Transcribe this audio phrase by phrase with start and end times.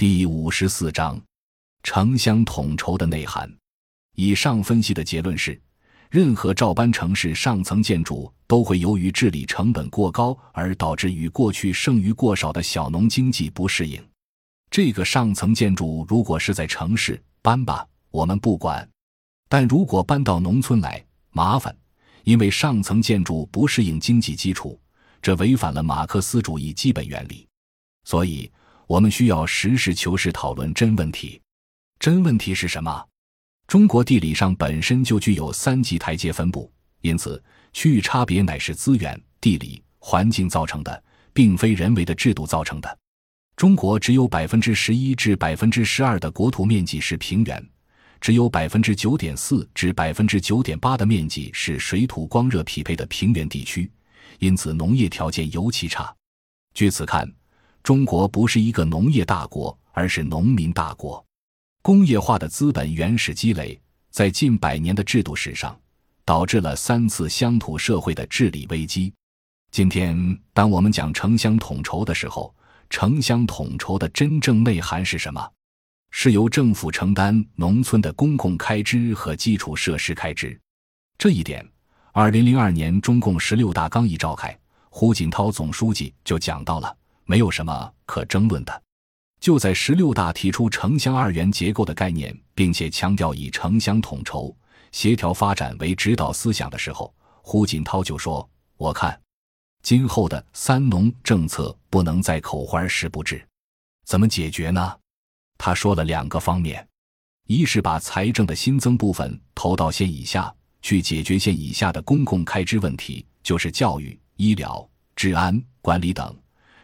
[0.00, 1.20] 第五十四章，
[1.82, 3.54] 城乡统筹的内涵。
[4.16, 5.60] 以上分析的结论是，
[6.08, 14.02] 任何照搬城市上层建筑都会由于治理成本过高而导致与过去剩余过少的小农经济不适应。
[14.70, 18.82] 这个上层建筑如果是在城市搬吧，我们不管；
[19.50, 21.76] 但如果搬到农村来，麻烦，
[22.24, 24.80] 因为上层建筑不适应经济基础，
[25.20, 27.46] 这违反了马克思主义基本原理。
[28.04, 28.50] 所以。
[28.90, 31.40] 我们需要实事求是讨论真问题。
[32.00, 33.06] 真问题是什么？
[33.68, 36.68] 中国地理上本身就具有三级台阶分布，
[37.00, 37.40] 因此
[37.72, 41.00] 区域差别乃是资源、地理环境造成的，
[41.32, 42.98] 并非人为的制度造成的。
[43.54, 47.64] 中国只有百分之十一至百分之十二的国土面积是平原，
[48.20, 53.88] 只有百分之九点四至百分之九点八的面积是水土光热匹配的平原地区，
[54.40, 56.12] 因此农业条件尤其差。
[56.74, 57.32] 据此看。
[57.82, 61.24] 中国不是一个农业大国，而是农民大国。
[61.82, 65.78] 工业化的资本原始积累，在近百年的制度史上，
[66.24, 69.12] 导致了三次乡土社会的治理危机。
[69.70, 72.54] 今天，当我们讲城乡统筹的时候，
[72.90, 75.50] 城乡统筹的真正内涵是什么？
[76.10, 80.58] 是由政府承担农村的公共开支和基础设施开支。
[81.16, 81.66] 这一点，
[82.12, 84.56] 二零零二年中共十六大刚一召开，
[84.90, 86.96] 胡锦涛总书记就讲到了。
[87.30, 88.82] 没有什么可争论的。
[89.38, 94.54] 就在十六大提出城乡二元结构的概念，并且强调以城乡统筹、
[94.90, 99.16] 协调发展为指导思想的时候，胡锦涛就说：“我看，
[99.80, 103.40] 今后的三农政策不能再口花实不至，
[104.04, 104.92] 怎么解决呢？”
[105.56, 106.84] 他说了两个方面：
[107.46, 114.84] 一是把财政的新增部分投到县以下去解决县以下的公共开支问题，就是教育、医疗、
[115.14, 116.36] 治安、管理等。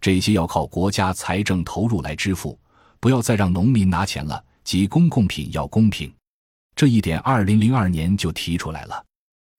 [0.00, 2.58] 这些要靠国家财政投入来支付，
[2.98, 4.42] 不要再让农民拿钱了。
[4.62, 6.12] 即公共品要公平，
[6.76, 9.04] 这一点二零零二年就提出来了。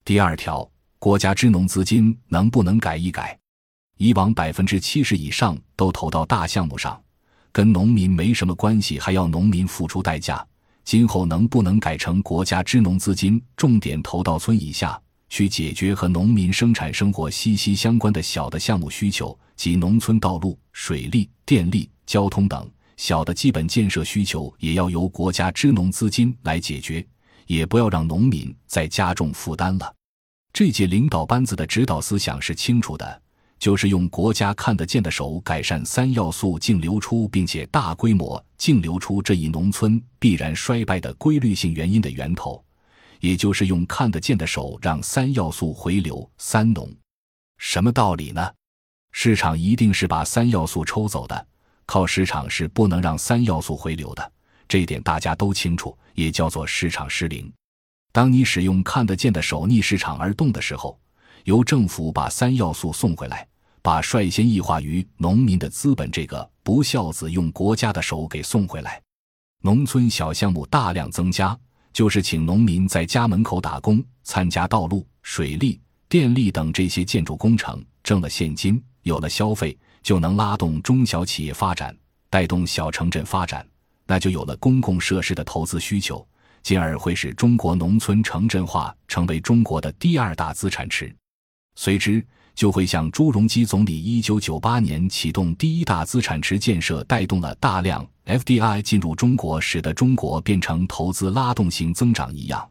[0.05, 0.67] 第二条，
[0.99, 3.37] 国家支农资金能不能改一改？
[3.97, 7.01] 以往百分之七十以上都投到大项目上，
[7.51, 10.45] 跟农民没什么关系，还要农民付出代价。
[10.83, 14.99] 今后能不能改成国家支农资金重点投到村以下？
[15.29, 22.67] 去解决和农民生产生活息息相关的小的项目需求，及农村道路、水利、电力、交通等
[22.97, 27.05] 小的基本建设需求，也要由国家支农资金来解决，
[27.45, 29.95] 也不要让农民再加重负担了。
[30.51, 33.21] 这届领导班子的指导思想是清楚的，
[33.59, 42.65] 就是用国家看得见的手改善三要素净流出，并且大规模净流出这一农村必然衰败的规律性原因的源头。
[43.19, 46.91] 也就是用看得见的手让三要素回流，三农，
[47.59, 48.51] 什么道理呢？
[49.11, 51.47] 市场一定是把三要素抽走的，
[51.85, 54.31] 靠市场是不能让三要素回流的，
[54.67, 57.51] 这一点大家都清楚，也叫做市场失灵。
[58.11, 60.99] 当你使用看得见的手逆市场而动的时候，
[61.43, 63.47] 由政府把三要素送回来，
[63.81, 69.01] 把率先异化于农民的资本这个不孝子用国家的手给送回来，
[69.61, 71.57] 农村小项目大量增加。
[71.93, 75.77] 就是请农民在家门口打工，参加道路、水利、
[76.07, 81.95] 电力等这些建筑工程，挣了现金，有了消费，就能拉动中小企业发展，
[82.29, 83.65] 带动小城镇发展，
[84.05, 86.25] 那就有了公共设施的投资需求，
[86.63, 91.13] 进而会使中国农村城镇化成为中国的第二大资产池，
[91.75, 92.25] 随之。
[92.53, 102.69] 就会像朱镕基总理一九九八年启动第一大资产池建设，带动了大量 FDI 进入中国，使得中国变成投资拉动型增长一样。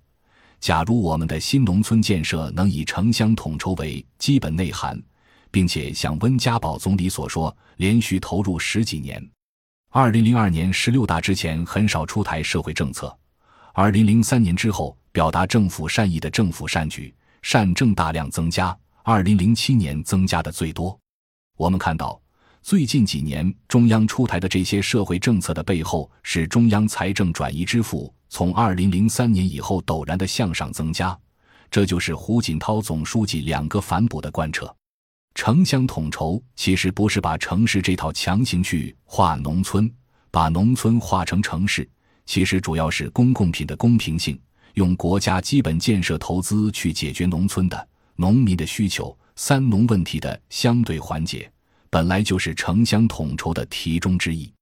[0.60, 5.02] 假如我们的新农村建设能以城乡统筹为基本内涵，
[5.50, 9.24] 并且像温家宝总理所说，连续投入十几年，
[9.90, 13.16] 二零零二年十六大之前很少出台社会政策，
[13.74, 18.76] 二零零三年之后表达政府善意的政府善举善政大量增加。
[19.02, 20.96] 二零零七年增加的最多。
[21.56, 22.20] 我们看到，
[22.62, 31.18] 最近几年中央出台的这些社会政策的背后，是中央财政转移支付从二零零三年以后陡然的向上增加。
[31.70, 34.72] 这就是胡锦涛总书记两个反哺的贯彻。
[35.41, 39.91] 城乡统筹其实不是把城市这套强行去划农村，
[40.31, 41.89] 把农村划成城市，
[42.27, 44.39] 其实主要是公共品的公平性，
[44.75, 47.89] 用国家基本建设投资去解决农村的。
[48.16, 51.51] 农民的需求，三农问题的相对缓解，
[51.89, 54.53] 本来就是城乡统筹的题中之意。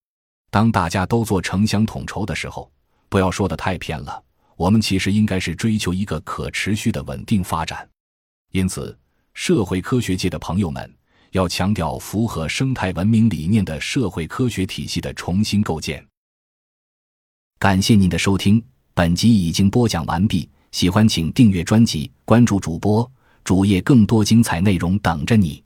[0.48, 2.70] 当大家都做城乡统筹的时候，
[3.08, 4.22] 不要说的太偏了。
[4.54, 7.84] 我们其实应该是追求一个可持续的稳定发展。
[8.52, 8.96] 因此，
[9.40, 10.92] 社会科学界的朋友们
[11.30, 16.04] 要强调符合生态文明理念的社会科学体系的重新构建。
[17.56, 18.60] 感谢您的收听，
[18.94, 20.50] 本集已经播讲完毕。
[20.72, 23.08] 喜欢请订阅专辑，关注主播
[23.44, 25.62] 主页，更多精彩内容等着你。